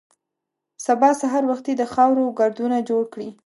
سبا 0.85 1.09
سهار 1.21 1.43
وختي 1.51 1.73
د 1.77 1.83
خاورو 1.93 2.35
ګردونه 2.39 2.77
جوړ 2.89 3.03
کړي. 3.13 3.29